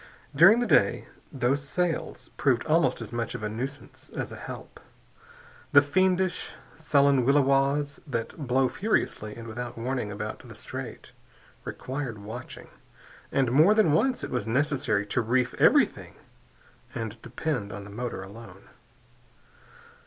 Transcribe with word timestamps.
During 0.35 0.61
the 0.61 0.65
day, 0.65 1.05
those 1.31 1.63
sails 1.63 2.31
proved 2.35 2.65
almost 2.65 3.01
as 3.01 3.11
much 3.13 3.35
of 3.35 3.43
a 3.43 3.49
nuisance 3.49 4.09
as 4.15 4.31
a 4.31 4.35
help. 4.35 4.79
The 5.73 5.81
fiendish, 5.83 6.53
sullen 6.73 7.23
williwaws 7.23 7.99
that 8.07 8.35
blow 8.47 8.67
furiously 8.67 9.35
and 9.35 9.47
without 9.47 9.77
warning 9.77 10.11
about 10.11 10.39
the 10.39 10.55
Strait 10.55 11.11
required 11.65 12.17
watching, 12.17 12.69
and 13.31 13.51
more 13.51 13.75
than 13.75 13.91
once 13.91 14.23
it 14.23 14.31
was 14.31 14.47
necessary 14.47 15.05
to 15.05 15.21
reef 15.21 15.53
everything 15.61 16.15
and 16.95 17.21
depend 17.21 17.71
on 17.71 17.83
the 17.83 17.91
motor 17.91 18.23
alone. 18.23 18.69